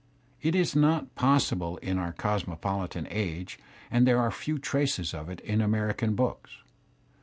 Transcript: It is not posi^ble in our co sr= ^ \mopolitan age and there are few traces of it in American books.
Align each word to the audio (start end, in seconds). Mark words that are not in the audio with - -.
It 0.41 0.55
is 0.55 0.75
not 0.75 1.13
posi^ble 1.13 1.77
in 1.77 1.99
our 1.99 2.11
co 2.11 2.35
sr= 2.39 2.45
^ 2.45 2.47
\mopolitan 2.59 3.05
age 3.11 3.59
and 3.91 4.07
there 4.07 4.17
are 4.17 4.31
few 4.31 4.57
traces 4.57 5.13
of 5.13 5.29
it 5.29 5.39
in 5.41 5.61
American 5.61 6.15
books. 6.15 6.63